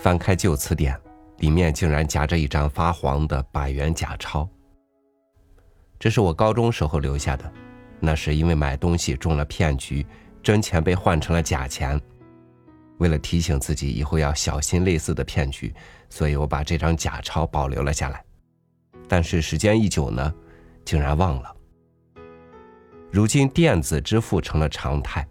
[0.00, 0.98] 翻开旧词典，
[1.40, 4.48] 里面竟然夹着一张发黄的百元假钞。
[5.98, 7.52] 这是我高中时候留下的，
[8.00, 10.06] 那是因为买东西中了骗局，
[10.42, 12.00] 真钱被换成了假钱。
[12.96, 15.74] 为了提醒自己以后要小心类似的骗局，
[16.08, 18.24] 所以我把这张假钞保留了下来。
[19.06, 20.32] 但是时间一久呢，
[20.82, 21.54] 竟然忘了。
[23.10, 25.28] 如今电子支付成了常态，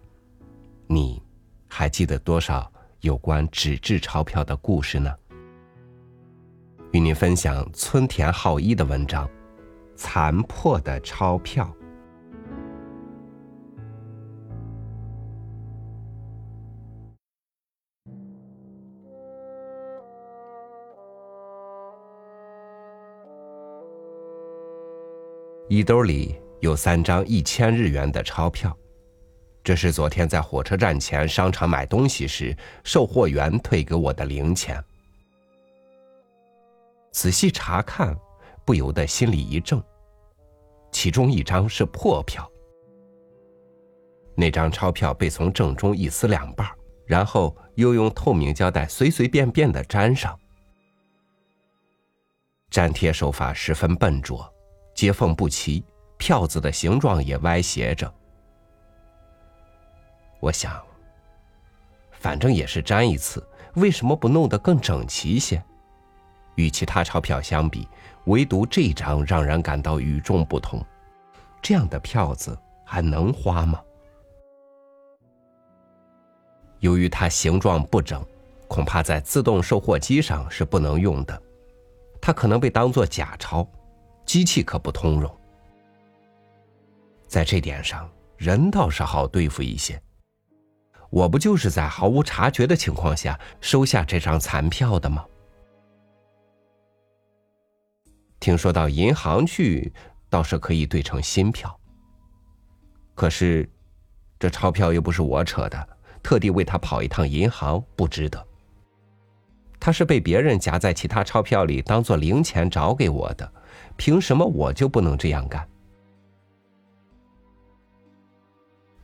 [0.85, 1.19] 你
[1.67, 2.71] 还记得多少
[3.01, 5.13] 有关纸质钞票的故事呢？
[6.91, 9.29] 与您分享村田浩一的文章。
[10.01, 11.69] 残破的钞票。
[25.67, 28.75] 衣兜里有三张一千日元的钞票，
[29.69, 34.83] 这是昨天在火车站前商场买东西时售货员退给我的零钱。
[37.11, 38.17] 仔细查看。
[38.65, 39.83] 不由得心里一怔，
[40.91, 42.49] 其中一张是破票。
[44.35, 46.67] 那张钞票被从正中一撕两半，
[47.05, 50.39] 然后又用透明胶带随随便便的粘上，
[52.71, 54.51] 粘贴手法十分笨拙，
[54.95, 55.83] 接缝不齐，
[56.17, 58.11] 票子的形状也歪斜着。
[60.39, 60.81] 我想，
[62.11, 63.45] 反正也是粘一次，
[63.75, 65.63] 为什么不弄得更整齐些？
[66.55, 67.87] 与其他钞票相比。
[68.25, 70.85] 唯独这张让人感到与众不同，
[71.63, 73.81] 这样的票子还能花吗？
[76.79, 78.23] 由于它形状不整，
[78.67, 81.41] 恐怕在自动售货机上是不能用的，
[82.21, 83.67] 它可能被当作假钞，
[84.25, 85.35] 机器可不通融。
[87.27, 89.99] 在这点上，人倒是好对付一些。
[91.09, 95.25] 我不就是在毫无察觉的情况下收下这张残票的吗？
[98.39, 99.91] 听说到银行去，
[100.29, 101.77] 倒是可以兑成新票。
[103.15, 103.69] 可是，
[104.39, 105.89] 这钞票又不是我扯的，
[106.23, 108.47] 特地为他跑一趟银行，不值得。
[109.77, 113.51] 他是被别人夹在其他钞票里当做零钱找给我的，
[113.97, 115.67] 凭什么我就不能这样干？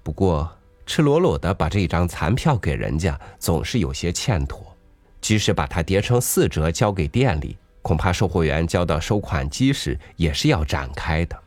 [0.02, 0.55] 不过，
[0.86, 4.76] 赤裸裸的把这一张残票给人家，总是有些欠妥。
[5.20, 7.58] 即使把它叠成四折交给店里。
[7.82, 11.40] 恐怕售货员交到收款机时也是要展开的。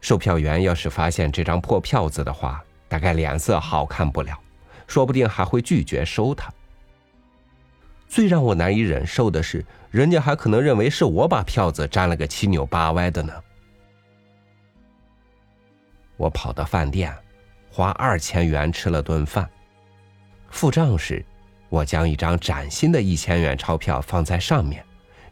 [0.00, 4.38] 售票员要是发现这张破票子的话，大概脸色好看不了，
[4.86, 6.48] 说不定还会拒绝收它。
[8.08, 13.32] 最让我难以忍受的是，人家还可能认为是我把票子粘了个七扭八歪的呢。
[16.16, 17.14] 我跑到饭店，
[17.70, 19.48] 花二千元吃了顿饭，
[20.50, 21.24] 付账时。
[21.68, 24.86] 我将一张崭新的一千元钞票放在上面，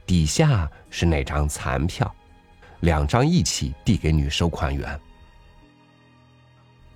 [0.05, 2.13] 底下是那张残票，
[2.81, 5.01] 两张一起递给女收款员。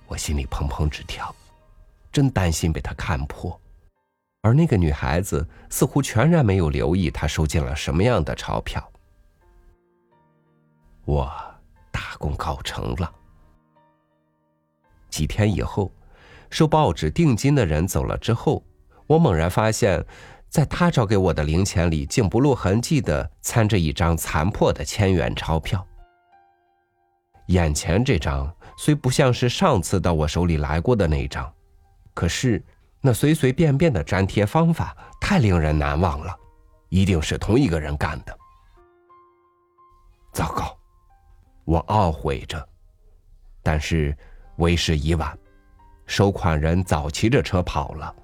[0.07, 1.33] 我心里砰砰直跳，
[2.11, 3.59] 真担心被她看破。
[4.41, 8.91] 而那个女孩子似乎全然没有留意她收进了什么样的钞票。
[11.05, 11.31] 我
[11.91, 13.11] 大功告成了。
[15.09, 15.91] 几天以后，
[16.49, 18.63] 收报纸定金的人走了之后。
[19.07, 20.05] 我猛然发现，
[20.49, 25.83] 在他找给我的零钱里，竟不露痕迹的掺着一张残破的千元钞票。
[27.47, 31.51] 眼前这张虽不像是上次到我手里来过的那张，
[32.13, 32.63] 可是
[33.01, 36.37] 那随随便便的粘贴方法太令人难忘了，
[36.89, 38.37] 一定是同一个人干的。
[40.31, 40.77] 糟糕，
[41.65, 42.63] 我懊悔着，
[43.63, 44.15] 但是
[44.59, 45.37] 为时已晚，
[46.05, 48.15] 收款人早骑着车跑了。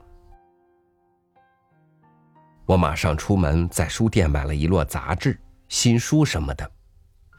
[2.66, 6.69] 我马上出门，在书店买了一摞杂志、新书什么的，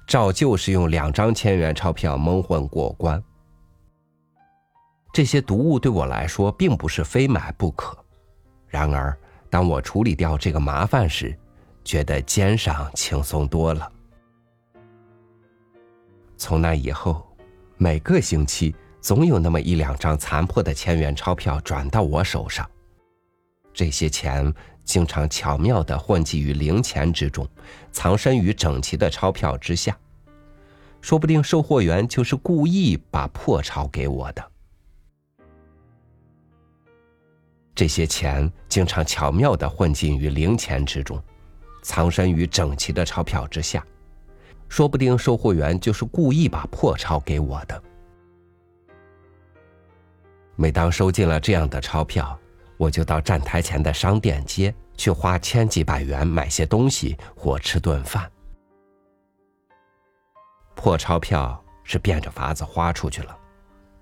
[0.06, 3.22] 照旧是用两张千元钞票蒙混过关。
[5.12, 7.96] 这些读物对我来说并不是非买不可，
[8.66, 9.16] 然而
[9.50, 11.36] 当我处理掉这个麻烦时，
[11.84, 13.90] 觉得肩上轻松多了。
[16.36, 17.26] 从那以后，
[17.78, 22.68] 每个星期总有那么一两张残破的千元钞票转到我手上，
[23.72, 24.52] 这些钱。
[24.86, 27.44] 经常巧妙的混迹于零钱之中，
[27.90, 29.98] 藏身于整齐的钞票之下。
[31.00, 34.52] 说不定售货员就是故意把破钞给我的。
[37.74, 41.20] 这些钱经常巧妙的混进于零钱之中，
[41.82, 43.84] 藏身于整齐的钞票之下。
[44.68, 47.82] 说不定售货员就是故意把破钞给我的。
[50.56, 52.38] 每当收进了这样的钞票，
[52.78, 58.30] 我就到站台前的商店街去花千几百元买些东西或吃顿饭。
[60.74, 63.36] 破钞票是变着法子花出去了，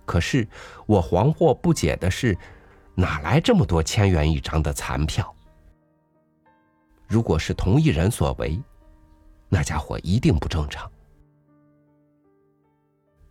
[0.05, 0.47] 可是
[0.87, 2.37] 我惶惑不解的是，
[2.95, 5.35] 哪来这么多千元一张的残票？
[7.09, 8.61] 如果是同一人所为，
[9.49, 10.91] 那家伙一定不正常。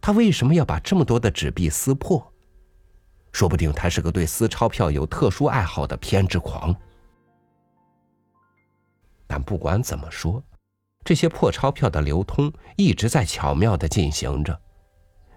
[0.02, 2.33] 他为什么要把这么多的纸币撕破？
[3.34, 6.74] 说不定他是个对撕钞票有特殊爱好的偏执狂。
[9.28, 10.42] 但不管怎么说，
[11.04, 14.58] 这些破钞票的流通一直在巧妙的进行着，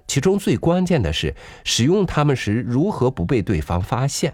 [0.06, 1.34] 其中最关键的是
[1.64, 4.32] 使用它们时如何不被对方发现。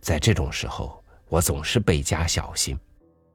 [0.00, 2.78] 在这种时候，我总是倍加小心。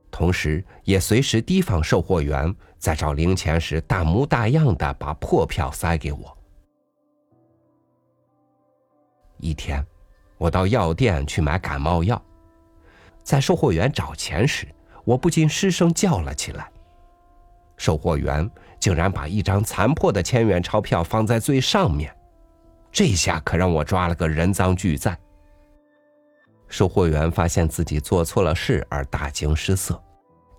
[0.09, 6.37] 同时，也随时提防售货员在找零钱时大模大样的把破票塞给我。
[9.43, 9.85] 一天，
[10.37, 12.19] 我到药店去买感冒药，
[13.23, 14.65] 在售货员找钱时，
[15.03, 16.71] 我不禁失声叫了起来。
[17.75, 18.49] 售货员
[18.79, 22.15] 竟然把一张残破的千元钞票放在最上面，
[22.89, 25.17] 这下可让我抓了个人赃俱在。
[26.69, 30.01] 售货员发现自己做错了事而大惊失色，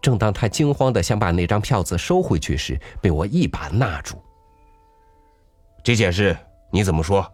[0.02, 4.22] 正当他惊慌的想把那张票子收回去时，被我一把拿住。
[5.82, 6.36] 这件事
[6.70, 7.26] 你怎么说？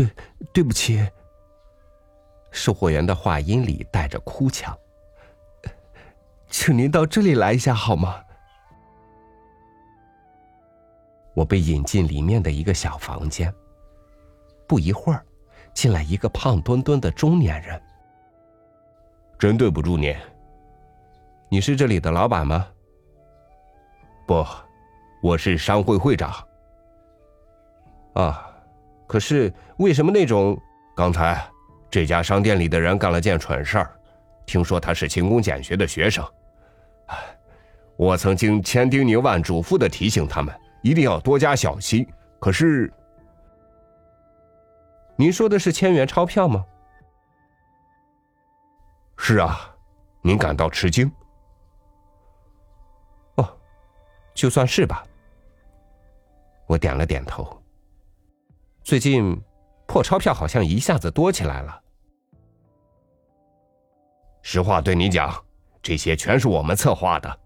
[0.00, 0.08] 对，
[0.54, 1.06] 对不起。
[2.50, 4.74] 售货员的话音里带着哭腔，
[6.48, 8.24] 请您到这里来一下好吗？
[11.34, 13.52] 我被引进里面的一个小房间，
[14.66, 15.22] 不一会儿。
[15.72, 17.80] 进来一个胖墩墩的中年人。
[19.38, 20.14] 真对不住您。
[21.48, 22.66] 你是这里的老板吗？
[24.26, 24.44] 不，
[25.22, 26.32] 我是商会会长。
[28.14, 28.49] 啊，
[29.10, 30.56] 可是为什么那种
[30.94, 31.44] 刚才
[31.90, 33.90] 这家商店里的人干了件蠢事儿？
[34.46, 36.24] 听说他是勤工俭学的学生。
[37.06, 37.18] 唉，
[37.96, 42.08] 我曾经千叮咛万嘱咐的提醒他们一定要多加小心，
[42.38, 42.88] 可是。
[45.16, 46.64] 您说的是千元钞票吗？
[49.16, 49.74] 是啊，
[50.22, 51.10] 您感到吃惊？
[53.34, 53.58] 哦，
[54.34, 55.02] 就算是吧。
[56.68, 57.59] 我点了点头。
[58.82, 59.40] 最近
[59.86, 61.82] 破钞票好像一下子多起来了。
[64.42, 65.32] 实话对你讲，
[65.82, 67.38] 这些全是我们策划的。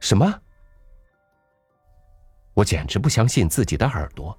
[0.00, 0.32] 什么？
[2.54, 4.36] 我简直不相信自己的耳朵。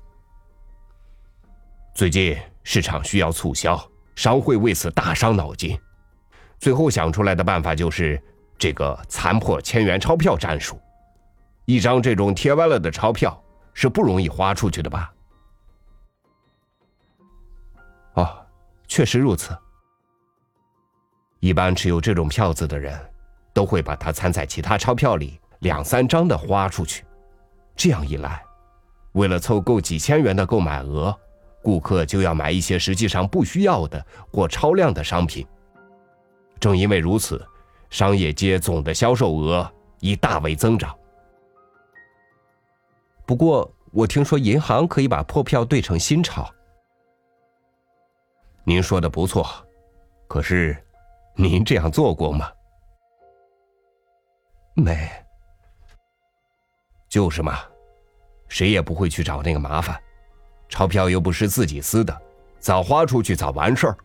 [1.93, 3.79] 最近市场需要促销，
[4.15, 5.79] 商会为此大伤脑筋，
[6.59, 8.21] 最后想出来的办法就是
[8.57, 10.79] 这个残破千元钞票战术。
[11.65, 13.39] 一张这种贴歪了的钞票
[13.77, 15.13] 是不容易花出去的吧？
[18.15, 18.43] 哦，
[18.87, 19.55] 确实如此。
[21.41, 22.99] 一般持有这种票子的人，
[23.53, 27.05] 都会把它掺在其他钞票里两三张的花出去，
[27.75, 28.43] 这样一来，
[29.11, 31.15] 为了凑够几千元的购买额。
[31.61, 35.45] 顾客就要买一些实际上不需要的或超量的商品。
[36.59, 37.47] 正因为如此，
[37.91, 40.97] 商业街总的销售额已大为增长。
[43.27, 46.49] 不过，我听说银行可以把破票兑成新钞。
[48.63, 49.45] 您说的不错，
[50.29, 50.75] 可是，
[51.35, 52.49] 您这样做过吗？
[54.75, 55.09] 没。
[57.09, 57.59] 就是嘛，
[58.47, 60.01] 谁也不会去找那个麻烦。
[60.69, 62.21] 钞票又不是自己撕的，
[62.59, 63.97] 早花出去早完事儿，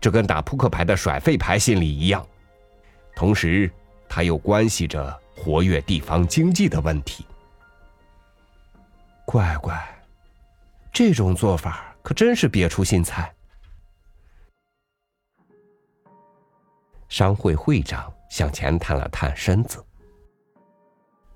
[0.00, 2.26] 这跟打扑克牌的甩废牌心理一样。
[3.14, 3.70] 同时，
[4.08, 7.24] 它又关系着活跃地方经济的问题。
[9.30, 9.78] 乖乖，
[10.90, 13.30] 这种做法可真是别出心裁。
[17.10, 19.84] 商会会长向前探了探身子，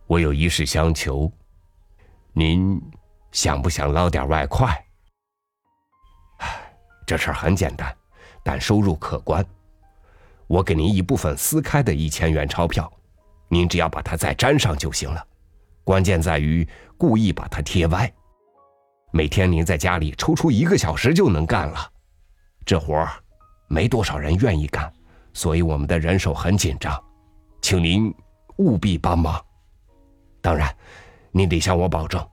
[0.06, 1.30] 我有一事相求，
[2.32, 2.80] 您。
[3.30, 4.68] 想不想捞点外快？
[6.38, 6.74] 唉，
[7.06, 7.94] 这事儿很简单，
[8.42, 9.44] 但收入可观。
[10.46, 12.90] 我给您一部分撕开的一千元钞票，
[13.48, 15.26] 您只要把它再粘上就行了。
[15.84, 18.12] 关键在于故意把它贴歪。
[19.12, 21.90] 每天您在家里抽出一个小时就能干了。
[22.64, 23.10] 这活儿
[23.68, 24.92] 没多少人愿意干，
[25.32, 27.02] 所以我们的人手很紧张，
[27.60, 28.14] 请您
[28.56, 29.42] 务必帮忙。
[30.40, 30.74] 当然，
[31.30, 32.24] 您得向我保证。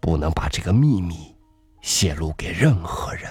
[0.00, 1.34] 不能把这个秘密
[1.82, 3.24] 泄露给任何人。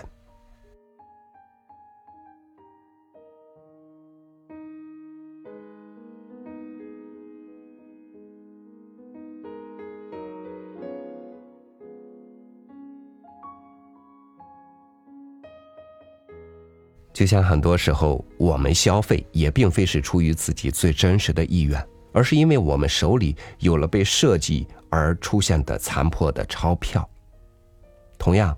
[17.18, 21.84] 就像很多时候我们消费也并非是出于自己最真实的意愿，
[22.14, 27.10] 而是因为我们手里有了被设计而出现的残破的钞票。
[28.20, 28.56] 同样，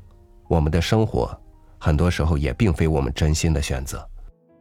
[0.50, 1.34] 我们的生活
[1.78, 4.06] 很多时候也并非我们真心的选择。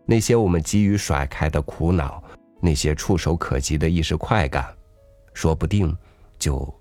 [0.07, 2.23] 那些我们急于甩开的苦恼，
[2.61, 4.73] 那些触手可及的一时快感，
[5.35, 5.93] 说不定
[6.38, 6.73] 就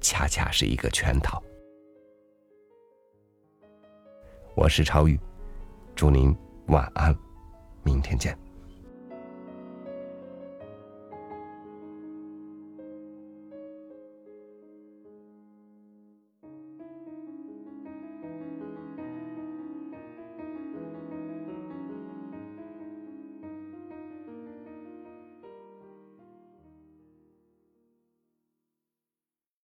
[0.00, 1.42] 恰恰是一个圈套。
[4.54, 5.20] 我是超宇，
[5.94, 6.34] 祝您。
[6.66, 7.14] 晚安，
[7.82, 8.36] 明天见。